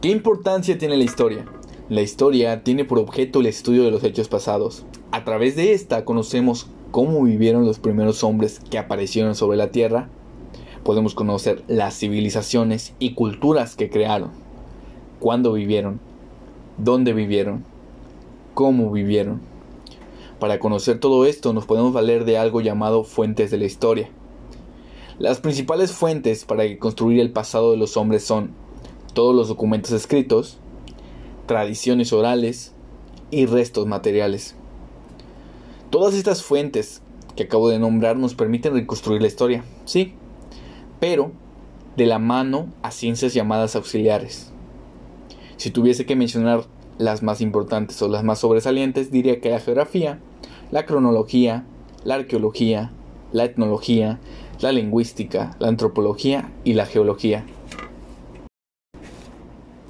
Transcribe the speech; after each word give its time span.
¿Qué 0.00 0.10
importancia 0.10 0.78
tiene 0.78 0.96
la 0.96 1.02
historia? 1.02 1.44
La 1.88 2.02
historia 2.02 2.62
tiene 2.62 2.84
por 2.84 3.00
objeto 3.00 3.40
el 3.40 3.46
estudio 3.46 3.82
de 3.82 3.90
los 3.90 4.04
hechos 4.04 4.28
pasados. 4.28 4.84
A 5.10 5.24
través 5.24 5.56
de 5.56 5.72
esta 5.72 6.04
conocemos 6.04 6.68
cómo 6.92 7.20
vivieron 7.24 7.66
los 7.66 7.80
primeros 7.80 8.22
hombres 8.22 8.60
que 8.70 8.78
aparecieron 8.78 9.34
sobre 9.34 9.56
la 9.56 9.72
Tierra. 9.72 10.08
Podemos 10.84 11.16
conocer 11.16 11.64
las 11.66 11.98
civilizaciones 11.98 12.94
y 13.00 13.14
culturas 13.14 13.74
que 13.74 13.90
crearon. 13.90 14.30
Cuándo 15.18 15.52
vivieron. 15.52 15.98
Dónde 16.76 17.12
vivieron. 17.12 17.64
Cómo 18.54 18.92
vivieron. 18.92 19.40
Para 20.38 20.60
conocer 20.60 21.00
todo 21.00 21.26
esto 21.26 21.52
nos 21.52 21.66
podemos 21.66 21.92
valer 21.92 22.24
de 22.24 22.38
algo 22.38 22.60
llamado 22.60 23.02
fuentes 23.02 23.50
de 23.50 23.58
la 23.58 23.64
historia. 23.64 24.08
Las 25.18 25.40
principales 25.40 25.90
fuentes 25.90 26.44
para 26.44 26.78
construir 26.78 27.18
el 27.18 27.32
pasado 27.32 27.72
de 27.72 27.78
los 27.78 27.96
hombres 27.96 28.22
son 28.22 28.67
todos 29.18 29.34
los 29.34 29.48
documentos 29.48 29.90
escritos, 29.90 30.58
tradiciones 31.46 32.12
orales 32.12 32.72
y 33.32 33.46
restos 33.46 33.84
materiales. 33.84 34.54
Todas 35.90 36.14
estas 36.14 36.44
fuentes 36.44 37.02
que 37.34 37.42
acabo 37.42 37.68
de 37.68 37.80
nombrar 37.80 38.16
nos 38.16 38.36
permiten 38.36 38.74
reconstruir 38.74 39.20
la 39.20 39.26
historia, 39.26 39.64
sí, 39.86 40.12
pero 41.00 41.32
de 41.96 42.06
la 42.06 42.20
mano 42.20 42.68
a 42.82 42.92
ciencias 42.92 43.34
llamadas 43.34 43.74
auxiliares. 43.74 44.52
Si 45.56 45.72
tuviese 45.72 46.06
que 46.06 46.14
mencionar 46.14 46.66
las 46.98 47.24
más 47.24 47.40
importantes 47.40 48.00
o 48.02 48.06
las 48.06 48.22
más 48.22 48.38
sobresalientes, 48.38 49.10
diría 49.10 49.40
que 49.40 49.50
la 49.50 49.58
geografía, 49.58 50.20
la 50.70 50.86
cronología, 50.86 51.64
la 52.04 52.14
arqueología, 52.14 52.92
la 53.32 53.46
etnología, 53.46 54.20
la 54.60 54.70
lingüística, 54.70 55.56
la 55.58 55.66
antropología 55.66 56.52
y 56.62 56.74
la 56.74 56.86
geología. 56.86 57.44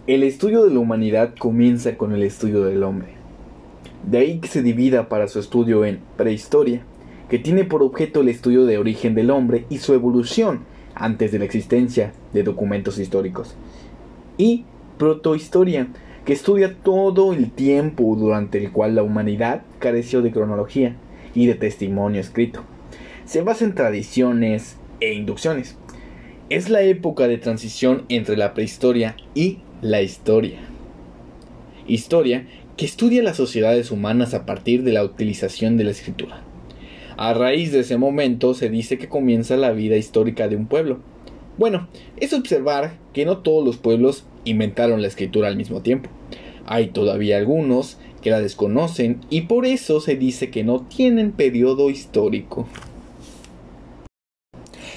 El 0.09 0.25
estudio 0.25 0.65
de 0.65 0.73
la 0.73 0.81
humanidad 0.81 1.35
comienza 1.39 1.97
con 1.97 2.13
el 2.13 2.25
estudio 2.25 2.65
del 2.65 2.83
hombre. 2.83 3.11
De 4.03 4.19
ahí 4.19 4.39
que 4.39 4.49
se 4.49 4.63
divida 4.63 5.09
para 5.09 5.29
su 5.29 5.39
estudio 5.39 5.85
en 5.85 6.01
prehistoria, 6.17 6.81
que 7.29 7.39
tiene 7.39 7.65
por 7.65 7.83
objeto 7.83 8.23
el 8.23 8.29
estudio 8.29 8.65
de 8.65 8.79
origen 8.79 9.15
del 9.15 9.31
hombre 9.31 9.67
y 9.69 9.79
su 9.79 9.93
evolución 9.93 10.61
antes 10.95 11.31
de 11.31 11.39
la 11.39 11.45
existencia 11.45 12.15
de 12.33 12.43
documentos 12.43 12.99
históricos. 12.99 13.55
Y 14.39 14.65
protohistoria, 14.99 15.89
que 16.25 16.33
estudia 16.33 16.75
todo 16.75 17.33
el 17.33 17.53
tiempo 17.53 18.17
durante 18.19 18.59
el 18.59 18.73
cual 18.73 18.97
la 18.97 19.05
humanidad 19.05 19.63
careció 19.79 20.23
de 20.23 20.33
cronología 20.33 20.97
y 21.35 21.47
de 21.47 21.55
testimonio 21.55 22.21
escrito 22.21 22.65
se 23.29 23.43
basa 23.43 23.67
en 23.67 23.75
tradiciones 23.75 24.79
e 25.01 25.13
inducciones. 25.13 25.77
Es 26.49 26.71
la 26.71 26.81
época 26.81 27.29
de 27.29 27.37
transición 27.37 28.07
entre 28.09 28.39
la 28.39 28.55
prehistoria 28.55 29.17
y 29.35 29.59
la 29.83 30.03
historia. 30.03 30.59
Historia 31.87 32.47
que 32.77 32.85
estudia 32.85 33.23
las 33.23 33.37
sociedades 33.37 33.93
humanas 33.93 34.35
a 34.35 34.45
partir 34.45 34.83
de 34.83 34.93
la 34.93 35.05
utilización 35.05 35.77
de 35.77 35.85
la 35.85 35.93
escritura. 35.93 36.43
A 37.17 37.33
raíz 37.33 37.73
de 37.73 37.81
ese 37.81 37.97
momento 37.97 38.55
se 38.55 38.71
dice 38.71 38.99
que 38.99 39.09
comienza 39.09 39.57
la 39.57 39.71
vida 39.71 39.97
histórica 39.97 40.49
de 40.49 40.57
un 40.57 40.67
pueblo. 40.67 40.99
Bueno, 41.59 41.89
es 42.17 42.33
observar 42.33 42.95
que 43.13 43.25
no 43.25 43.39
todos 43.39 43.65
los 43.65 43.77
pueblos 43.77 44.25
inventaron 44.45 45.01
la 45.01 45.09
escritura 45.09 45.49
al 45.49 45.57
mismo 45.57 45.81
tiempo. 45.81 46.11
Hay 46.67 46.89
todavía 46.89 47.39
algunos 47.39 47.99
que 48.21 48.31
la 48.31 48.41
desconocen 48.41 49.21
y 49.31 49.43
por 49.43 49.65
eso 49.65 50.01
se 50.01 50.17
dice 50.17 50.51
que 50.51 50.65
no 50.65 50.83
tienen 50.83 51.31
periodo 51.33 51.89
histórico. 51.89 52.67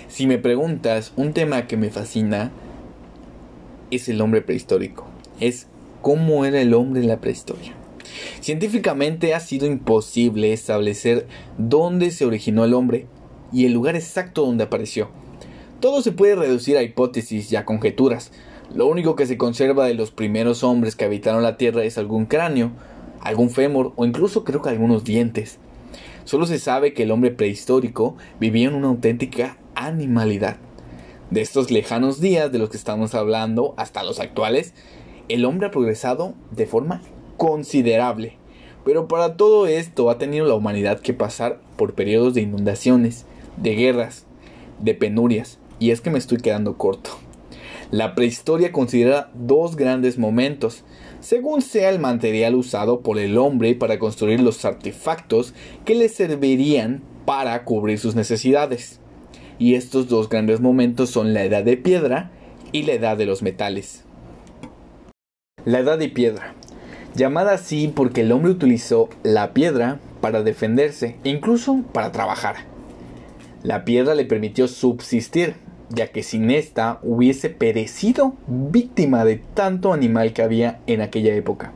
Si 0.08 0.28
me 0.28 0.40
preguntas, 0.40 1.14
un 1.16 1.34
tema 1.34 1.68
que 1.68 1.78
me 1.78 1.90
fascina 1.90 2.52
es 3.92 4.09
el 4.09 4.22
hombre 4.22 4.42
prehistórico. 4.42 5.06
Es 5.39 5.67
cómo 6.02 6.45
era 6.45 6.59
el 6.61 6.73
hombre 6.73 7.02
en 7.02 7.08
la 7.08 7.22
prehistoria. 7.22 7.73
Científicamente 8.39 9.34
ha 9.34 9.39
sido 9.39 9.67
imposible 9.67 10.53
establecer 10.53 11.28
dónde 11.58 12.12
se 12.12 12.25
originó 12.25 12.66
el 12.66 12.74
hombre 12.74 13.06
y 13.53 13.66
el 13.66 13.74
lugar 13.74 13.96
exacto 13.96 14.46
donde 14.46 14.63
apareció. 14.63 15.09
Todo 15.80 16.01
se 16.01 16.12
puede 16.12 16.35
reducir 16.35 16.78
a 16.78 16.84
hipótesis 16.84 17.51
y 17.51 17.56
a 17.56 17.66
conjeturas. 17.66 18.31
Lo 18.74 18.88
único 18.88 19.16
que 19.16 19.25
se 19.25 19.38
conserva 19.38 19.85
de 19.85 19.94
los 19.94 20.12
primeros 20.12 20.63
hombres 20.63 20.96
que 20.96 21.06
habitaron 21.06 21.44
la 21.44 21.57
Tierra 21.57 21.84
es 21.84 21.97
algún 21.97 22.25
cráneo, 22.25 22.72
algún 23.19 23.50
fémur 23.50 23.94
o 23.96 24.06
incluso 24.06 24.44
creo 24.44 24.62
que 24.62 24.69
algunos 24.69 25.03
dientes. 25.03 25.57
Solo 26.24 26.46
se 26.46 26.59
sabe 26.59 26.94
que 26.94 27.03
el 27.03 27.12
hombre 27.12 27.31
prehistórico 27.31 28.16
vivía 28.40 28.68
en 28.68 28.75
una 28.75 28.88
auténtica 28.88 29.57
animalidad. 29.75 30.57
De 31.31 31.40
estos 31.40 31.72
lejanos 31.72 32.19
días 32.19 32.52
de 32.52 32.59
los 32.59 32.69
que 32.69 32.75
estamos 32.75 33.16
hablando 33.16 33.74
hasta 33.78 34.03
los 34.03 34.19
actuales, 34.19 34.74
el 35.30 35.46
hombre 35.46 35.68
ha 35.68 35.72
progresado 35.72 36.34
de 36.52 36.66
forma 36.66 37.02
considerable. 37.38 38.34
Pero 38.84 39.08
para 39.08 39.38
todo 39.38 39.66
esto 39.66 40.09
ha 40.09 40.18
tenido 40.18 40.46
la 40.46 40.56
humanidad 40.56 41.00
que 41.00 41.14
pasar 41.14 41.62
por 41.78 41.94
periodos 41.94 42.34
de 42.34 42.42
inundaciones, 42.42 43.25
de 43.56 43.75
guerras, 43.75 44.25
de 44.80 44.94
penurias, 44.94 45.58
y 45.80 45.92
es 45.92 46.02
que 46.02 46.09
me 46.09 46.19
estoy 46.19 46.40
quedando 46.40 46.78
corto. 46.78 47.12
La 47.92 48.13
prehistoria 48.13 48.74
considera 48.74 49.31
dos 49.34 49.78
grandes 49.78 50.18
momentos, 50.18 50.84
según 51.22 51.62
sea 51.62 51.92
el 51.92 52.00
material 52.00 52.56
usado 52.56 53.00
por 53.00 53.18
el 53.18 53.38
hombre 53.38 53.74
para 53.74 54.00
construir 54.00 54.42
los 54.42 54.66
artefactos 54.66 55.53
que 55.86 55.96
le 55.96 56.09
servirían 56.09 57.02
para 57.24 57.63
cubrir 57.63 58.00
sus 58.00 58.16
necesidades 58.16 59.00
y 59.62 59.76
estos 59.76 60.08
dos 60.08 60.28
grandes 60.28 60.60
momentos 60.60 61.12
son 61.12 61.36
la 61.36 61.44
edad 61.44 61.64
de 61.64 61.78
piedra 61.78 62.32
y 62.72 62.82
la 62.82 62.94
edad 62.94 63.16
de 63.16 63.28
los 63.28 63.44
metales. 63.44 64.04
La 65.66 65.78
edad 65.78 66.00
de 66.00 66.10
piedra, 66.10 66.56
llamada 67.14 67.54
así 67.54 67.88
porque 67.96 68.22
el 68.22 68.32
hombre 68.32 68.50
utilizó 68.50 69.08
la 69.22 69.54
piedra 69.54 70.00
para 70.20 70.42
defenderse 70.42 71.18
e 71.24 71.30
incluso 71.30 71.84
para 71.94 72.12
trabajar. 72.12 72.56
La 73.62 73.86
piedra 73.86 74.16
le 74.16 74.26
permitió 74.26 74.68
subsistir, 74.68 75.54
ya 75.90 76.08
que 76.08 76.24
sin 76.24 76.50
esta 76.50 76.98
hubiese 77.04 77.50
perecido 77.50 78.34
víctima 78.48 79.26
de 79.26 79.44
tanto 79.54 79.94
animal 79.94 80.34
que 80.34 80.42
había 80.42 80.80
en 80.88 81.02
aquella 81.02 81.36
época. 81.36 81.72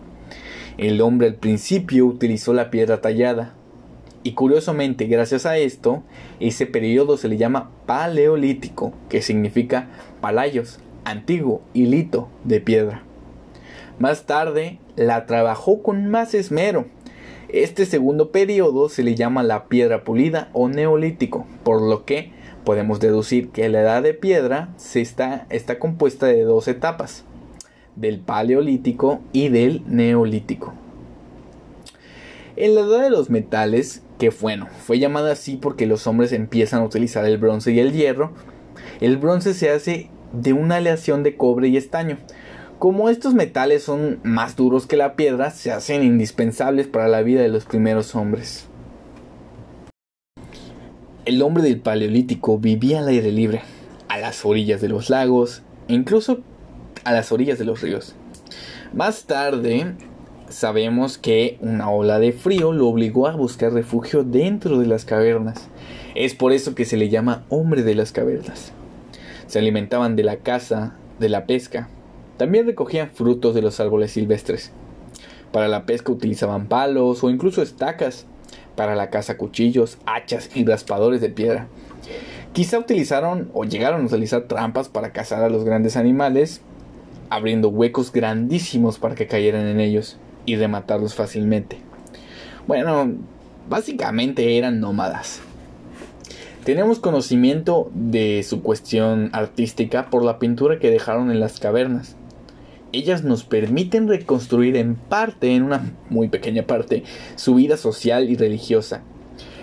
El 0.80 1.02
hombre 1.02 1.28
al 1.28 1.36
principio 1.36 2.08
utilizó 2.08 2.52
la 2.52 2.72
piedra 2.72 3.00
tallada, 3.00 3.54
y 4.26 4.32
curiosamente, 4.32 5.06
gracias 5.06 5.46
a 5.46 5.60
esto, 5.60 6.02
ese 6.40 6.66
periodo 6.66 7.16
se 7.16 7.28
le 7.28 7.38
llama 7.38 7.70
paleolítico, 7.86 8.92
que 9.08 9.22
significa 9.22 9.88
palayos, 10.20 10.80
antiguo 11.04 11.62
y 11.76 11.86
lito 11.86 12.28
de 12.44 12.60
piedra. 12.60 13.04
Más 14.00 14.26
tarde 14.26 14.80
la 14.96 15.28
trabajó 15.28 15.84
con 15.84 16.10
más 16.10 16.34
esmero. 16.34 16.86
Este 17.50 17.86
segundo 17.86 18.32
periodo 18.32 18.90
se 18.90 19.04
le 19.04 19.14
llama 19.14 19.44
la 19.44 19.66
piedra 19.66 20.04
pulida 20.04 20.50
o 20.54 20.70
neolítico, 20.70 21.46
por 21.64 21.80
lo 21.80 22.04
que 22.04 22.32
podemos 22.64 23.00
deducir 23.00 23.50
que 23.50 23.70
la 23.70 23.82
edad 23.82 24.02
de 24.02 24.16
piedra 24.16 24.70
se 24.78 25.02
está, 25.02 25.46
está 25.52 25.78
compuesta 25.78 26.26
de 26.26 26.42
dos 26.42 26.68
etapas, 26.68 27.26
del 27.96 28.22
paleolítico 28.22 29.20
y 29.34 29.50
del 29.50 29.84
neolítico. 29.86 30.74
En 32.58 32.74
la 32.74 32.82
edad 32.82 33.02
de 33.02 33.10
los 33.10 33.30
metales 33.30 34.02
que 34.18 34.30
bueno, 34.30 34.68
fue 34.86 35.00
llamada 35.00 35.34
así 35.34 35.58
porque 35.58 35.86
los 35.86 36.08
hombres 36.08 36.32
empiezan 36.32 36.82
a 36.82 36.86
utilizar 36.86 37.26
el 37.26 37.38
bronce 37.38 37.74
y 37.74 37.80
el 37.80 37.92
hierro. 37.92 38.32
El 39.02 39.18
bronce 39.18 39.54
se 39.54 39.72
hace 39.72 40.10
de 40.32 40.54
una 40.54 40.78
aleación 40.78 41.24
de 41.24 41.36
cobre 41.36 41.68
y 41.68 41.78
estaño. 41.78 42.18
Como 42.80 43.10
estos 43.10 43.34
metales 43.34 43.84
son 43.84 44.20
más 44.24 44.56
duros 44.56 44.88
que 44.88 44.96
la 44.96 45.16
piedra, 45.16 45.52
se 45.52 45.72
hacen 45.72 46.04
indispensables 46.04 46.88
para 46.88 47.08
la 47.08 47.22
vida 47.22 47.42
de 47.42 47.50
los 47.50 47.66
primeros 47.66 48.16
hombres. 48.16 48.68
El 51.26 51.42
hombre 51.42 51.64
del 51.64 51.80
Paleolítico 51.80 52.60
vivía 52.60 53.00
al 53.00 53.08
aire 53.08 53.32
libre, 53.32 53.62
a 54.08 54.18
las 54.18 54.46
orillas 54.46 54.80
de 54.80 54.90
los 54.90 55.10
lagos 55.10 55.64
e 55.88 55.94
incluso 55.94 56.42
a 57.04 57.12
las 57.12 57.32
orillas 57.32 57.58
de 57.58 57.66
los 57.66 57.82
ríos. 57.82 58.16
Más 58.94 59.26
tarde, 59.26 59.96
sabemos 60.50 61.18
que 61.18 61.58
una 61.62 61.90
ola 61.90 62.20
de 62.20 62.32
frío 62.32 62.72
lo 62.72 62.88
obligó 62.88 63.28
a 63.28 63.36
buscar 63.36 63.74
refugio 63.74 64.24
dentro 64.24 64.80
de 64.80 64.86
las 64.86 65.06
cavernas. 65.06 65.68
Es 66.14 66.36
por 66.36 66.52
eso 66.54 66.76
que 66.76 66.86
se 66.86 66.98
le 66.98 67.10
llama 67.10 67.46
hombre 67.50 67.84
de 67.84 67.96
las 67.96 68.12
cavernas. 68.12 68.72
Se 69.48 69.60
alimentaban 69.60 70.16
de 70.16 70.24
la 70.24 70.38
caza, 70.38 70.96
de 71.20 71.30
la 71.30 71.46
pesca. 71.46 71.90
También 72.38 72.66
recogían 72.66 73.12
frutos 73.12 73.56
de 73.56 73.62
los 73.62 73.80
árboles 73.80 74.12
silvestres. 74.12 74.72
Para 75.52 75.68
la 75.68 75.86
pesca 75.86 76.12
utilizaban 76.12 76.68
palos 76.68 77.24
o 77.24 77.30
incluso 77.30 77.62
estacas. 77.62 78.26
Para 78.76 78.96
la 78.96 79.10
caza 79.10 79.38
cuchillos, 79.38 79.98
hachas 80.06 80.50
y 80.56 80.66
raspadores 80.66 81.22
de 81.22 81.30
piedra. 81.30 81.68
Quizá 82.54 82.80
utilizaron 82.80 83.50
o 83.54 83.66
llegaron 83.66 84.02
a 84.02 84.06
utilizar 84.06 84.44
trampas 84.44 84.90
para 84.90 85.12
cazar 85.12 85.44
a 85.44 85.50
los 85.50 85.64
grandes 85.64 85.98
animales, 85.98 86.62
abriendo 87.30 87.70
huecos 87.70 88.12
grandísimos 88.12 89.00
para 89.00 89.16
que 89.16 89.28
cayeran 89.28 89.68
en 89.68 89.80
ellos 89.80 90.18
y 90.46 90.56
rematarlos 90.56 91.16
fácilmente. 91.16 91.80
Bueno, 92.68 93.14
básicamente 93.70 94.58
eran 94.58 94.80
nómadas. 94.80 95.42
Tenemos 96.64 96.98
conocimiento 96.98 97.92
de 97.94 98.42
su 98.42 98.64
cuestión 98.64 99.30
artística 99.34 100.10
por 100.10 100.24
la 100.24 100.40
pintura 100.40 100.80
que 100.80 100.90
dejaron 100.90 101.30
en 101.30 101.40
las 101.40 101.60
cavernas. 101.60 102.16
ellas 102.92 103.24
nos 103.24 103.44
permiten 103.44 104.08
reconstruir 104.08 104.78
en 104.78 104.96
parte, 104.96 105.54
en 105.54 105.64
una 105.64 105.94
muy 106.10 106.30
pequeña 106.30 106.66
parte, 106.66 107.04
su 107.36 107.56
vida 107.56 107.76
social 107.78 108.30
y 108.30 108.38
religiosa. 108.38 109.04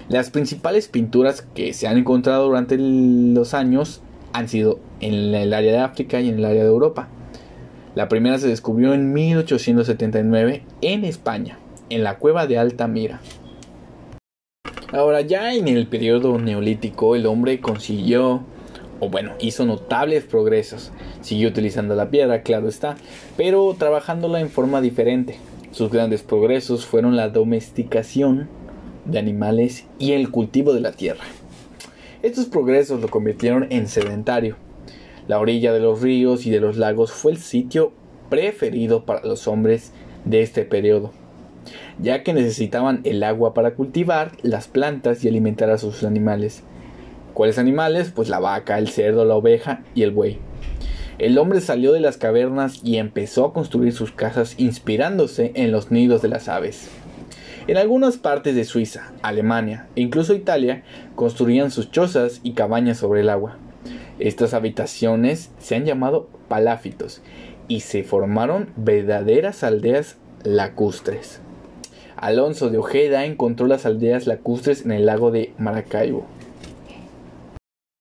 Las 0.08 0.30
principales 0.30 0.88
pinturas 0.88 1.42
que 1.54 1.72
se 1.72 1.88
han 1.88 1.96
encontrado 1.96 2.44
durante 2.44 2.76
los 2.78 3.54
años 3.54 4.02
han 4.32 4.48
sido 4.48 4.78
en 5.00 5.34
el 5.34 5.54
área 5.54 5.72
de 5.72 5.78
África 5.78 6.20
y 6.20 6.28
en 6.28 6.36
el 6.36 6.44
área 6.44 6.62
de 6.62 6.68
Europa. 6.68 7.08
La 7.94 8.08
primera 8.08 8.38
se 8.38 8.48
descubrió 8.48 8.94
en 8.94 9.12
1879 9.12 10.64
en 10.80 11.04
España, 11.04 11.58
en 11.90 12.02
la 12.02 12.16
cueva 12.18 12.46
de 12.46 12.56
Altamira. 12.56 13.20
Ahora 14.92 15.20
ya 15.20 15.54
en 15.54 15.68
el 15.68 15.86
periodo 15.86 16.38
neolítico 16.38 17.16
el 17.16 17.26
hombre 17.26 17.60
consiguió, 17.60 18.44
o 18.98 19.10
bueno, 19.10 19.32
hizo 19.40 19.66
notables 19.66 20.24
progresos. 20.24 20.90
Siguió 21.20 21.48
utilizando 21.48 21.94
la 21.94 22.08
piedra, 22.08 22.42
claro 22.42 22.68
está, 22.68 22.96
pero 23.36 23.74
trabajándola 23.78 24.40
en 24.40 24.48
forma 24.48 24.80
diferente. 24.80 25.36
Sus 25.70 25.90
grandes 25.90 26.22
progresos 26.22 26.86
fueron 26.86 27.16
la 27.16 27.28
domesticación 27.28 28.48
de 29.04 29.18
animales 29.18 29.86
y 29.98 30.12
el 30.12 30.30
cultivo 30.30 30.72
de 30.72 30.80
la 30.80 30.92
tierra. 30.92 31.24
Estos 32.22 32.46
progresos 32.46 33.02
lo 33.02 33.08
convirtieron 33.08 33.66
en 33.70 33.86
sedentario. 33.86 34.56
La 35.28 35.38
orilla 35.38 35.72
de 35.72 35.80
los 35.80 36.02
ríos 36.02 36.46
y 36.46 36.50
de 36.50 36.60
los 36.60 36.76
lagos 36.76 37.12
fue 37.12 37.32
el 37.32 37.38
sitio 37.38 37.92
preferido 38.28 39.04
para 39.04 39.24
los 39.24 39.46
hombres 39.46 39.92
de 40.24 40.42
este 40.42 40.64
periodo, 40.64 41.12
ya 42.00 42.22
que 42.22 42.32
necesitaban 42.32 43.00
el 43.04 43.22
agua 43.22 43.54
para 43.54 43.74
cultivar 43.74 44.32
las 44.42 44.68
plantas 44.68 45.24
y 45.24 45.28
alimentar 45.28 45.70
a 45.70 45.78
sus 45.78 46.02
animales. 46.02 46.64
¿Cuáles 47.34 47.58
animales? 47.58 48.10
Pues 48.14 48.28
la 48.28 48.40
vaca, 48.40 48.78
el 48.78 48.88
cerdo, 48.88 49.24
la 49.24 49.36
oveja 49.36 49.82
y 49.94 50.02
el 50.02 50.10
buey. 50.10 50.38
El 51.18 51.38
hombre 51.38 51.60
salió 51.60 51.92
de 51.92 52.00
las 52.00 52.16
cavernas 52.16 52.80
y 52.82 52.96
empezó 52.96 53.44
a 53.44 53.52
construir 53.52 53.92
sus 53.92 54.10
casas 54.10 54.54
inspirándose 54.58 55.52
en 55.54 55.70
los 55.70 55.90
nidos 55.90 56.20
de 56.20 56.28
las 56.28 56.48
aves. 56.48 56.88
En 57.68 57.76
algunas 57.76 58.16
partes 58.16 58.56
de 58.56 58.64
Suiza, 58.64 59.12
Alemania 59.22 59.86
e 59.94 60.00
incluso 60.00 60.34
Italia 60.34 60.82
construían 61.14 61.70
sus 61.70 61.92
chozas 61.92 62.40
y 62.42 62.52
cabañas 62.52 62.96
sobre 62.96 63.20
el 63.20 63.28
agua. 63.28 63.56
Estas 64.22 64.54
habitaciones 64.54 65.50
se 65.58 65.74
han 65.74 65.84
llamado 65.84 66.28
paláfitos 66.46 67.20
y 67.66 67.80
se 67.80 68.04
formaron 68.04 68.68
verdaderas 68.76 69.64
aldeas 69.64 70.16
lacustres. 70.44 71.40
Alonso 72.16 72.70
de 72.70 72.78
Ojeda 72.78 73.24
encontró 73.24 73.66
las 73.66 73.84
aldeas 73.84 74.28
lacustres 74.28 74.84
en 74.84 74.92
el 74.92 75.06
lago 75.06 75.32
de 75.32 75.52
Maracaibo. 75.58 76.24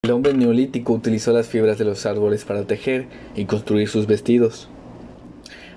El 0.04 0.12
hombre 0.12 0.32
neolítico 0.32 0.92
utilizó 0.92 1.32
las 1.32 1.48
fibras 1.48 1.76
de 1.78 1.86
los 1.86 2.06
árboles 2.06 2.44
para 2.44 2.68
tejer 2.68 3.06
y 3.34 3.46
construir 3.46 3.88
sus 3.88 4.06
vestidos, 4.06 4.68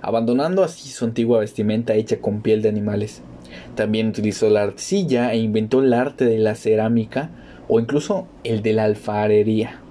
abandonando 0.03 0.63
así 0.63 0.89
su 0.89 1.05
antigua 1.05 1.39
vestimenta 1.39 1.95
hecha 1.95 2.21
con 2.21 2.43
piel 2.43 2.61
de 2.61 2.69
animales. 2.69 3.23
También 3.73 4.09
utilizó 4.09 4.51
la 4.51 4.61
arcilla 4.61 5.33
e 5.33 5.37
inventó 5.37 5.81
el 5.81 5.91
arte 5.91 6.25
de 6.25 6.37
la 6.37 6.53
cerámica 6.53 7.31
o 7.67 7.79
incluso 7.79 8.27
el 8.43 8.61
de 8.61 8.73
la 8.73 8.83
alfarería, 8.83 9.81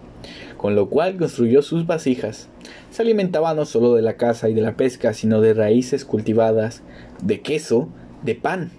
con 0.64 0.76
lo 0.76 0.88
cual 0.88 1.18
construyó 1.18 1.60
sus 1.60 1.86
vasijas. 1.86 2.48
Se 2.90 3.02
alimentaba 3.02 3.52
no 3.52 3.66
solo 3.66 3.92
de 3.92 4.00
la 4.00 4.14
caza 4.14 4.48
y 4.48 4.54
de 4.54 4.62
la 4.62 4.78
pesca, 4.78 5.12
sino 5.12 5.42
de 5.42 5.52
raíces 5.52 6.06
cultivadas, 6.06 6.80
de 7.22 7.42
queso, 7.42 7.90
de 8.22 8.34
pan. 8.34 8.70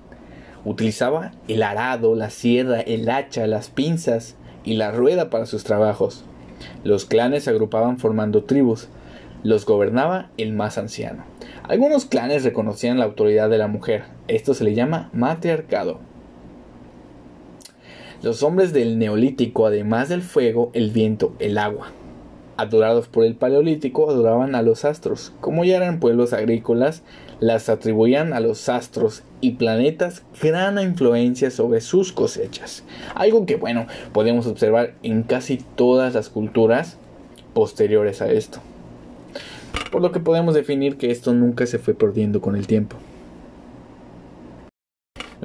Utilizaba 0.63 1.33
el 1.47 1.61
arado, 1.61 2.15
la 2.15 2.31
sierra, 2.31 2.81
el 2.81 3.07
hacha, 3.07 3.45
las 3.45 3.69
pinzas 3.69 4.35
y 4.63 4.77
la 4.77 4.89
rueda 4.89 5.29
para 5.29 5.45
sus 5.45 5.63
trabajos. 5.63 6.25
Los 6.83 7.05
clanes 7.05 7.43
se 7.43 7.51
agrupaban 7.51 7.99
formando 7.99 8.45
tribus. 8.45 8.87
Los 9.43 9.67
gobernaba 9.67 10.31
el 10.37 10.53
más 10.53 10.79
anciano. 10.79 11.23
Algunos 11.69 12.05
clanes 12.05 12.43
reconocían 12.43 12.97
la 12.97 13.05
autoridad 13.05 13.47
de 13.47 13.59
la 13.59 13.67
mujer. 13.67 14.05
Esto 14.27 14.55
se 14.55 14.63
le 14.63 14.73
llama 14.73 15.11
matriarcado. 15.13 15.99
Los 18.21 18.43
hombres 18.43 18.73
del 18.73 18.97
neolítico, 18.97 19.67
además 19.67 20.09
del 20.09 20.21
fuego, 20.21 20.71
el 20.73 20.91
viento, 20.91 21.33
el 21.39 21.57
agua, 21.57 21.91
adorados 22.57 23.07
por 23.07 23.25
el 23.25 23.35
paleolítico, 23.35 24.09
adoraban 24.09 24.55
a 24.55 24.61
los 24.61 24.85
astros. 24.85 25.33
Como 25.41 25.63
ya 25.63 25.77
eran 25.77 25.99
pueblos 25.99 26.33
agrícolas, 26.33 27.03
las 27.39 27.69
atribuían 27.69 28.33
a 28.33 28.39
los 28.39 28.69
astros 28.69 29.23
y 29.41 29.51
planetas 29.51 30.23
gran 30.41 30.79
influencia 30.79 31.51
sobre 31.51 31.81
sus 31.81 32.11
cosechas. 32.11 32.83
Algo 33.13 33.45
que, 33.45 33.57
bueno, 33.57 33.87
podemos 34.13 34.47
observar 34.47 34.95
en 35.03 35.23
casi 35.23 35.57
todas 35.75 36.13
las 36.13 36.29
culturas 36.29 36.97
posteriores 37.53 38.21
a 38.21 38.31
esto 38.31 38.61
por 39.95 40.01
lo 40.01 40.11
que 40.11 40.19
podemos 40.19 40.53
definir 40.53 40.97
que 40.97 41.09
esto 41.09 41.33
nunca 41.33 41.65
se 41.65 41.79
fue 41.79 41.93
perdiendo 41.93 42.41
con 42.41 42.57
el 42.57 42.67
tiempo. 42.67 42.97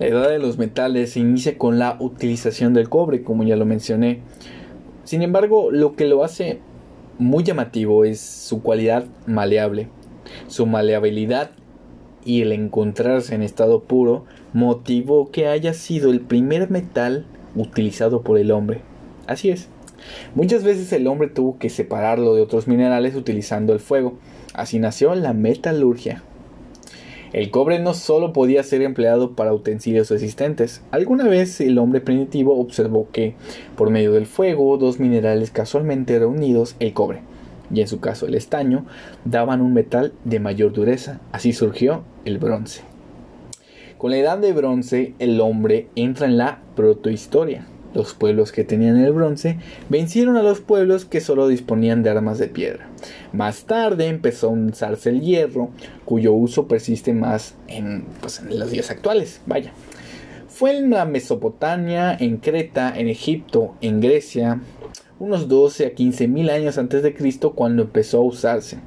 La 0.01 0.07
edad 0.07 0.31
de 0.31 0.39
los 0.39 0.57
metales 0.57 1.13
se 1.13 1.21
inicia 1.21 1.59
con 1.59 1.79
la 1.79 1.99
utilización 2.01 2.73
del 2.73 2.89
cobre, 2.89 3.23
como 3.23 3.45
ya 3.45 3.55
lo 3.57 3.67
mencioné. 3.67 4.21
Sin 5.05 5.21
embargo, 5.21 5.71
lo 5.71 5.95
que 5.95 6.07
lo 6.07 6.25
hace 6.25 6.59
muy 7.19 7.45
llamativo 7.45 8.07
es 8.07 8.19
su 8.19 8.63
cualidad 8.63 9.05
maleable. 9.27 9.89
Su 10.47 10.65
maleabilidad 10.65 11.51
y 12.25 12.41
el 12.41 12.53
encontrarse 12.53 13.35
en 13.35 13.43
estado 13.43 13.83
puro 13.83 14.25
motivó 14.55 15.31
que 15.31 15.49
haya 15.49 15.75
sido 15.75 16.11
el 16.11 16.23
primer 16.23 16.71
metal 16.71 17.27
utilizado 17.55 18.23
por 18.23 18.39
el 18.39 18.53
hombre. 18.53 18.81
Así 19.27 19.51
es. 19.51 19.69
Muchas 20.35 20.65
veces 20.65 20.91
el 20.95 21.07
hombre 21.09 21.29
tuvo 21.29 21.59
que 21.59 21.69
separarlo 21.69 22.35
de 22.35 22.41
otros 22.41 22.69
minerales 22.69 23.15
utilizando 23.17 23.75
el 23.75 23.81
fuego. 23.81 24.15
Así 24.55 24.79
nació 24.79 25.15
la 25.15 25.35
metalurgia. 25.35 26.23
El 27.33 27.51
cobre 27.51 27.79
no 27.79 27.95
solo 27.95 28.33
podía 28.33 28.63
ser 28.65 28.83
empleado 28.83 29.37
para 29.37 29.55
utensilios 29.55 30.11
existentes. 30.11 30.83
Alguna 30.91 31.29
vez 31.29 31.61
el 31.61 31.79
hombre 31.79 32.01
primitivo 32.01 32.59
observó 32.59 33.09
que, 33.13 33.35
por 33.77 33.91
medio 33.91 34.13
del 34.13 34.27
fuego, 34.27 34.77
dos 34.79 34.99
minerales 34.99 35.51
casualmente 35.51 36.19
reunidos, 36.19 36.75
el 36.81 36.93
cobre 36.93 37.21
y 37.73 37.81
en 37.81 37.89
su 37.89 38.01
caso 38.01 38.27
el 38.27 38.35
estaño, 38.35 38.85
daban 39.25 39.61
un 39.61 39.73
metal 39.75 40.13
de 40.25 40.41
mayor 40.41 40.73
dureza. 40.73 41.21
Así 41.33 41.53
surgió 41.53 42.03
el 42.25 42.39
bronce. 42.39 42.83
Con 43.97 44.11
la 44.11 44.17
edad 44.17 44.39
de 44.39 44.53
bronce, 44.53 45.15
el 45.19 45.41
hombre 45.41 45.89
entra 45.95 46.27
en 46.27 46.37
la 46.37 46.63
protohistoria. 46.75 47.67
Los 47.95 48.15
pueblos 48.15 48.53
que 48.53 48.65
tenían 48.65 48.99
el 48.99 49.13
bronce 49.13 49.59
vencieron 49.89 50.37
a 50.37 50.43
los 50.43 50.61
pueblos 50.61 51.05
que 51.05 51.21
solo 51.21 51.49
disponían 51.49 52.03
de 52.03 52.11
armas 52.11 52.39
de 52.39 52.47
piedra. 52.47 52.89
Más 53.33 53.65
tarde 53.65 54.07
empezó 54.07 54.49
a 54.49 54.53
usarse 54.53 55.11
el 55.11 55.21
hierro, 55.21 55.71
cuyo 56.05 56.33
uso 56.33 56.69
persiste 56.69 57.13
más 57.13 57.57
en, 57.67 58.05
pues, 58.21 58.43
los 58.43 58.71
días 58.71 58.91
actuales. 58.91 59.41
Vaya. 59.47 59.73
Fue 60.49 60.77
en 60.77 60.91
la 60.91 61.05
Mesopotamia, 61.05 62.15
en 62.15 62.37
Creta, 62.37 62.93
en 62.97 63.09
Egipto, 63.09 63.75
en 63.81 64.01
Grecia, 64.01 64.61
unos 65.19 65.49
12 65.49 65.87
a 65.87 65.95
15 65.95 66.29
mil 66.29 66.51
años 66.51 66.79
antes 66.79 67.03
de 67.03 67.15
Cristo 67.15 67.53
cuando 67.55 67.83
empezó 67.83 68.19
a 68.19 68.25
usarse. 68.25 68.79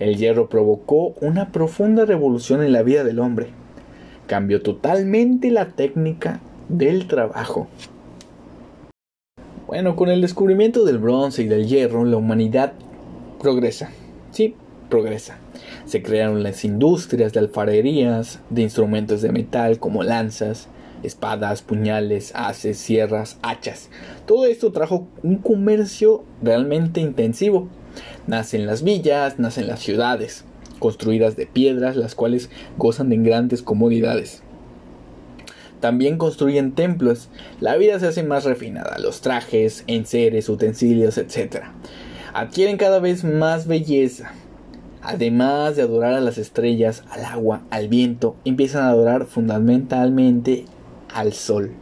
El 0.00 0.16
hierro 0.16 0.48
provocó 0.48 1.14
una 1.20 1.52
profunda 1.52 2.04
revolución 2.04 2.62
en 2.62 2.72
la 2.72 2.82
vida 2.82 3.04
del 3.04 3.20
hombre. 3.20 3.48
Cambió 4.26 4.60
totalmente 4.60 5.50
la 5.50 5.68
técnica 5.68 6.40
del 6.68 7.06
trabajo. 7.06 7.68
Bueno, 9.66 9.96
con 9.96 10.10
el 10.10 10.20
descubrimiento 10.20 10.84
del 10.84 10.98
bronce 10.98 11.42
y 11.42 11.48
del 11.48 11.66
hierro, 11.66 12.04
la 12.04 12.18
humanidad 12.18 12.74
progresa. 13.40 13.90
Sí, 14.30 14.54
progresa. 14.90 15.38
Se 15.86 16.02
crearon 16.02 16.42
las 16.42 16.66
industrias 16.66 17.32
de 17.32 17.40
alfarerías, 17.40 18.40
de 18.50 18.60
instrumentos 18.60 19.22
de 19.22 19.32
metal 19.32 19.78
como 19.78 20.02
lanzas, 20.02 20.68
espadas, 21.02 21.62
puñales, 21.62 22.32
haces, 22.34 22.76
sierras, 22.76 23.38
hachas. 23.40 23.88
Todo 24.26 24.44
esto 24.44 24.70
trajo 24.70 25.08
un 25.22 25.36
comercio 25.36 26.24
realmente 26.42 27.00
intensivo. 27.00 27.68
Nacen 28.26 28.66
las 28.66 28.82
villas, 28.82 29.38
nacen 29.38 29.66
las 29.66 29.80
ciudades, 29.80 30.44
construidas 30.78 31.36
de 31.36 31.46
piedras, 31.46 31.96
las 31.96 32.14
cuales 32.14 32.50
gozan 32.76 33.08
de 33.08 33.16
grandes 33.16 33.62
comodidades. 33.62 34.43
También 35.84 36.16
construyen 36.16 36.72
templos. 36.72 37.28
La 37.60 37.76
vida 37.76 38.00
se 38.00 38.06
hace 38.06 38.22
más 38.22 38.44
refinada. 38.44 38.96
Los 38.98 39.20
trajes, 39.20 39.84
enseres, 39.86 40.48
utensilios, 40.48 41.18
etc. 41.18 41.64
Adquieren 42.32 42.78
cada 42.78 43.00
vez 43.00 43.22
más 43.22 43.66
belleza. 43.66 44.32
Además 45.02 45.76
de 45.76 45.82
adorar 45.82 46.14
a 46.14 46.22
las 46.22 46.38
estrellas, 46.38 47.04
al 47.10 47.26
agua, 47.26 47.64
al 47.68 47.88
viento, 47.88 48.34
empiezan 48.46 48.84
a 48.84 48.88
adorar 48.88 49.26
fundamentalmente 49.26 50.64
al 51.12 51.34
sol. 51.34 51.72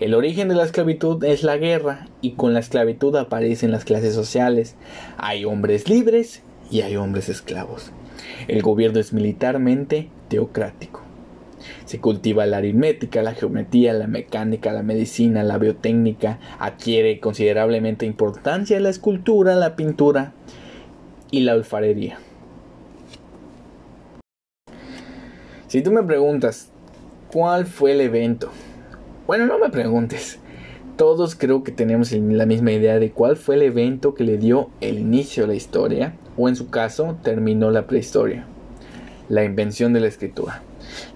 El 0.00 0.14
origen 0.14 0.48
de 0.48 0.56
la 0.56 0.64
esclavitud 0.64 1.22
es 1.22 1.44
la 1.44 1.58
guerra 1.58 2.08
y 2.22 2.32
con 2.32 2.54
la 2.54 2.58
esclavitud 2.58 3.14
aparecen 3.14 3.70
las 3.70 3.84
clases 3.84 4.16
sociales. 4.16 4.74
Hay 5.16 5.44
hombres 5.44 5.88
libres 5.88 6.42
y 6.72 6.80
hay 6.80 6.96
hombres 6.96 7.28
esclavos. 7.28 7.92
El 8.48 8.62
gobierno 8.62 8.98
es 8.98 9.12
militarmente 9.12 10.08
teocrático. 10.26 11.11
Se 11.84 12.00
cultiva 12.00 12.46
la 12.46 12.58
aritmética, 12.58 13.22
la 13.22 13.34
geometría, 13.34 13.92
la 13.92 14.06
mecánica, 14.06 14.72
la 14.72 14.82
medicina, 14.82 15.42
la 15.42 15.58
biotécnica, 15.58 16.38
adquiere 16.58 17.20
considerablemente 17.20 18.06
importancia 18.06 18.80
la 18.80 18.90
escultura, 18.90 19.54
la 19.54 19.76
pintura 19.76 20.32
y 21.30 21.40
la 21.40 21.52
alfarería. 21.52 22.18
Si 25.66 25.80
tú 25.80 25.90
me 25.90 26.02
preguntas, 26.02 26.70
¿cuál 27.32 27.64
fue 27.66 27.92
el 27.92 28.02
evento? 28.02 28.50
Bueno, 29.26 29.46
no 29.46 29.58
me 29.58 29.70
preguntes. 29.70 30.38
Todos 30.98 31.34
creo 31.34 31.64
que 31.64 31.72
tenemos 31.72 32.12
la 32.12 32.44
misma 32.44 32.72
idea 32.72 32.98
de 32.98 33.10
cuál 33.10 33.36
fue 33.36 33.54
el 33.54 33.62
evento 33.62 34.14
que 34.14 34.24
le 34.24 34.36
dio 34.36 34.68
el 34.82 34.98
inicio 34.98 35.44
a 35.44 35.46
la 35.46 35.54
historia, 35.54 36.14
o 36.36 36.50
en 36.50 36.56
su 36.56 36.68
caso, 36.68 37.16
terminó 37.22 37.70
la 37.70 37.86
prehistoria. 37.86 38.46
La 39.32 39.44
invención 39.44 39.94
de 39.94 40.00
la 40.00 40.08
escritura. 40.08 40.60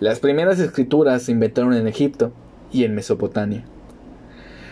Las 0.00 0.20
primeras 0.20 0.58
escrituras 0.58 1.24
se 1.24 1.32
inventaron 1.32 1.74
en 1.74 1.86
Egipto 1.86 2.32
y 2.72 2.84
en 2.84 2.94
Mesopotamia. 2.94 3.66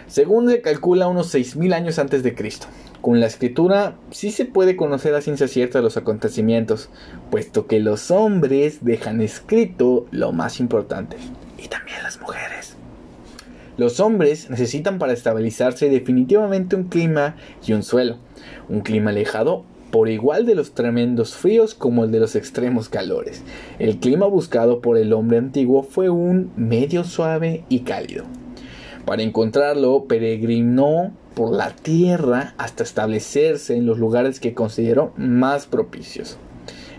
Según 0.06 0.48
se 0.48 0.62
calcula 0.62 1.08
unos 1.08 1.34
6.000 1.34 1.74
años 1.74 1.98
antes 1.98 2.22
de 2.22 2.34
Cristo. 2.34 2.68
Con 3.02 3.20
la 3.20 3.26
escritura 3.26 3.96
sí 4.10 4.30
se 4.30 4.46
puede 4.46 4.76
conocer 4.76 5.14
a 5.14 5.20
ciencia 5.20 5.46
cierta 5.46 5.82
los 5.82 5.98
acontecimientos, 5.98 6.88
puesto 7.30 7.66
que 7.66 7.80
los 7.80 8.10
hombres 8.10 8.78
dejan 8.80 9.20
escrito 9.20 10.06
lo 10.10 10.32
más 10.32 10.58
importante, 10.58 11.18
y 11.62 11.68
también 11.68 12.02
las 12.02 12.18
mujeres. 12.22 12.76
Los 13.76 14.00
hombres 14.00 14.48
necesitan 14.48 14.98
para 14.98 15.12
estabilizarse 15.12 15.90
definitivamente 15.90 16.76
un 16.76 16.84
clima 16.84 17.36
y 17.62 17.74
un 17.74 17.82
suelo, 17.82 18.16
un 18.70 18.80
clima 18.80 19.10
alejado 19.10 19.66
por 19.94 20.08
igual 20.08 20.44
de 20.44 20.56
los 20.56 20.72
tremendos 20.72 21.36
fríos 21.36 21.76
como 21.76 22.02
el 22.02 22.10
de 22.10 22.18
los 22.18 22.34
extremos 22.34 22.88
calores. 22.88 23.44
El 23.78 23.98
clima 24.00 24.26
buscado 24.26 24.80
por 24.80 24.98
el 24.98 25.12
hombre 25.12 25.38
antiguo 25.38 25.84
fue 25.84 26.10
un 26.10 26.50
medio 26.56 27.04
suave 27.04 27.62
y 27.68 27.82
cálido. 27.82 28.24
Para 29.04 29.22
encontrarlo, 29.22 30.06
peregrinó 30.06 31.12
por 31.34 31.52
la 31.52 31.76
tierra 31.76 32.54
hasta 32.58 32.82
establecerse 32.82 33.76
en 33.76 33.86
los 33.86 34.00
lugares 34.00 34.40
que 34.40 34.52
consideró 34.52 35.12
más 35.16 35.66
propicios. 35.66 36.38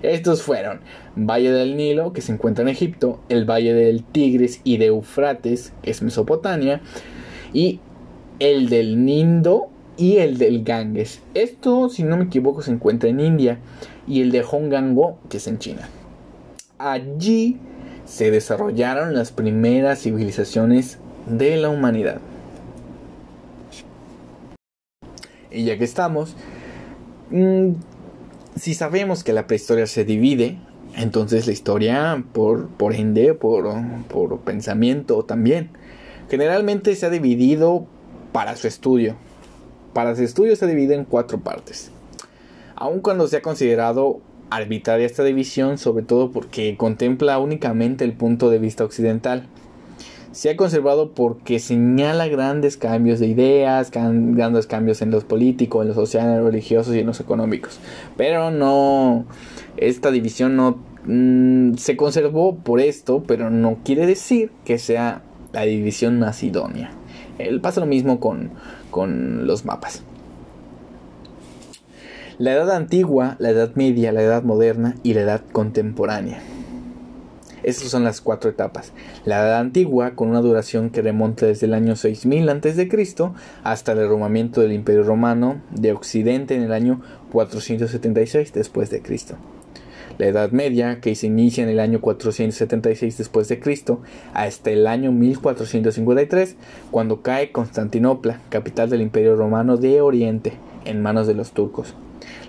Estos 0.02 0.42
fueron 0.42 0.80
Valle 1.18 1.52
del 1.52 1.76
Nilo, 1.76 2.14
que 2.14 2.22
se 2.22 2.32
encuentra 2.32 2.62
en 2.62 2.70
Egipto, 2.70 3.20
el 3.28 3.44
Valle 3.44 3.74
del 3.74 4.06
Tigris 4.06 4.62
y 4.64 4.78
de 4.78 4.86
Eufrates, 4.86 5.74
que 5.82 5.92
es 5.92 6.02
Mesopotamia, 6.02 6.80
y 7.52 7.82
el 8.40 8.70
del 8.70 9.04
Nindo 9.04 9.68
y 9.98 10.18
el 10.18 10.38
del 10.38 10.64
Ganges. 10.64 11.22
Esto, 11.34 11.90
si 11.90 12.04
no 12.04 12.18
me 12.18 12.26
equivoco, 12.26 12.62
se 12.62 12.72
encuentra 12.72 13.10
en 13.10 13.20
India, 13.20 13.60
y 14.08 14.22
el 14.22 14.32
de 14.32 14.44
Hongango, 14.44 15.18
que 15.30 15.38
es 15.38 15.48
en 15.48 15.60
China. 15.60 15.90
Allí 16.78 17.58
se 18.06 18.32
desarrollaron 18.32 19.14
las 19.14 19.32
primeras 19.32 20.02
civilizaciones 20.02 21.00
de 21.26 21.58
la 21.58 21.70
humanidad. 21.70 22.20
Y 25.52 25.64
ya 25.64 25.78
que 25.78 25.86
estamos, 25.86 26.36
mm, 27.32 27.72
si 28.56 28.74
sabemos 28.74 29.24
que 29.24 29.34
la 29.34 29.48
prehistoria 29.48 29.88
se 29.88 30.04
divide, 30.04 30.58
entonces 30.98 31.48
la 31.48 31.54
historia, 31.54 32.24
por, 32.34 32.68
por 32.68 32.94
ende, 32.94 33.34
por, 33.34 33.74
por 34.08 34.40
pensamiento 34.42 35.24
también, 35.24 35.70
generalmente 36.30 36.96
se 36.96 37.06
ha 37.06 37.10
dividido 37.10 37.86
para 38.32 38.56
su 38.56 38.68
estudio. 38.68 39.16
Para 39.96 40.14
su 40.14 40.24
estudio 40.24 40.58
se 40.58 40.68
divide 40.68 40.94
en 40.94 41.06
cuatro 41.06 41.40
partes. 41.40 41.90
Aun 42.76 43.00
cuando 43.00 43.30
se 43.30 43.38
ha 43.38 43.42
considerado 43.42 44.20
arbitraria 44.50 45.06
esta 45.06 45.24
división, 45.24 45.78
sobre 45.78 46.04
todo 46.04 46.32
porque 46.32 46.76
contempla 46.76 47.40
únicamente 47.40 48.04
el 48.04 48.12
punto 48.12 48.50
de 48.50 48.60
vista 48.60 48.84
occidental 48.84 49.48
se 50.34 50.50
ha 50.50 50.58
conservado 50.58 51.14
porque 51.14 51.60
señala 51.60 52.28
grandes 52.28 52.76
cambios 52.76 53.22
de 53.22 53.28
ideas, 53.28 53.90
grandes 53.90 54.68
cambios 54.68 55.02
en 55.02 55.12
los 55.12 55.24
políticos, 55.24 55.84
en 55.84 55.88
los 55.88 55.96
sociales, 55.96 56.32
en 56.32 56.44
los 56.44 56.52
religiosos 56.52 56.94
y 56.94 57.00
en 57.00 57.06
los 57.06 57.22
económicos. 57.22 57.80
Pero 58.18 58.52
no, 58.52 59.24
esta 59.78 60.12
división 60.12 60.58
no 60.58 60.78
mm, 61.06 61.76
se 61.76 61.96
conservó 61.96 62.58
por 62.58 62.82
esto, 62.82 63.24
pero 63.26 63.50
no 63.50 63.78
quiere 63.86 64.06
decir 64.06 64.52
que 64.66 64.78
sea 64.78 65.22
la 65.54 65.62
división 65.62 66.20
más 66.20 66.44
idónea. 66.44 66.92
El 67.38 67.62
pasa 67.62 67.80
lo 67.80 67.86
mismo 67.86 68.20
con, 68.20 68.52
con 68.96 69.46
los 69.46 69.66
mapas. 69.66 70.04
La 72.38 72.54
edad 72.54 72.72
antigua, 72.72 73.36
la 73.40 73.50
edad 73.50 73.76
media, 73.76 74.14
la 74.14 74.22
edad 74.22 74.44
moderna 74.44 74.96
y 75.04 75.16
la 75.16 75.20
edad 75.20 75.42
contemporánea. 75.52 76.40
Estas 77.64 77.90
son 77.90 78.06
las 78.06 78.22
cuatro 78.22 78.50
etapas. 78.50 78.94
La 79.26 79.42
Edad 79.42 79.60
Antigua, 79.60 80.12
con 80.12 80.30
una 80.30 80.40
duración 80.40 80.92
que 80.92 81.02
remonta 81.02 81.46
desde 81.46 81.66
el 81.66 81.74
año 81.74 81.98
6000 81.98 82.48
a.C. 82.48 82.90
hasta 83.64 83.92
el 83.92 83.98
derrumbamiento 83.98 84.62
del 84.62 84.72
Imperio 84.72 85.04
Romano 85.04 85.62
de 85.72 85.92
Occidente 85.92 86.56
en 86.56 86.62
el 86.62 86.72
año 86.72 87.02
476 87.34 88.54
después 88.54 88.90
de 88.92 89.02
Cristo. 89.02 89.36
La 90.18 90.28
Edad 90.28 90.52
Media, 90.52 91.02
que 91.02 91.16
se 91.16 91.28
inicia 91.28 91.64
en 91.64 91.70
el 91.70 91.80
año 91.80 92.00
476 92.02 93.18
después 93.18 93.48
de 93.48 93.60
Cristo 93.60 94.02
hasta 94.34 94.72
el 94.72 94.88
año 94.88 95.12
1453, 95.12 96.56
cuando 96.92 97.22
cae 97.22 97.52
Constantinopla, 97.52 98.40
capital 98.50 98.90
del 98.90 99.02
Imperio 99.02 99.36
Romano 99.36 99.78
de 99.78 100.02
Oriente, 100.02 100.54
en 100.86 101.02
manos 101.02 101.28
de 101.28 101.34
los 101.34 101.52
turcos. 101.52 101.96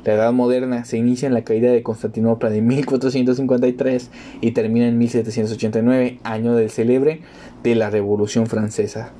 La 0.05 0.15
Edad 0.15 0.33
Moderna 0.33 0.85
se 0.85 0.99
inicia 0.99 1.27
en 1.27 1.35
la 1.35 1.43
caída 1.43 1.73
de 1.73 1.83
Constantinopla 1.83 2.51
de 2.51 2.63
1453 2.63 4.11
y 4.41 4.53
termina 4.53 4.87
en 4.87 4.99
1789, 4.99 6.21
año 6.23 6.55
del 6.55 6.71
célebre 6.71 7.23
de 7.65 7.75
la 7.75 7.91
Revolución 7.91 8.47
Francesa. 8.47 9.11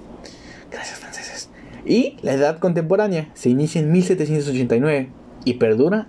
Gracias 0.71 1.01
franceses. 1.01 1.51
Y 1.85 2.17
la 2.23 2.35
Edad 2.35 2.61
Contemporánea 2.61 3.31
se 3.35 3.49
inicia 3.49 3.81
en 3.81 3.91
1789 3.91 5.09
y 5.45 5.55
perdura 5.55 6.07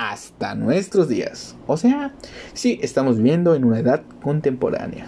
hasta 0.00 0.54
nuestros 0.54 1.08
días. 1.08 1.56
O 1.66 1.76
sea, 1.76 2.14
sí, 2.54 2.78
estamos 2.82 3.18
viviendo 3.18 3.54
en 3.54 3.64
una 3.64 3.80
edad 3.80 4.02
contemporánea. 4.22 5.06